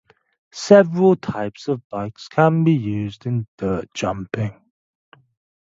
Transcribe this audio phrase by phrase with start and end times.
[0.51, 4.59] Several types of bikes can be used in dirt jumping.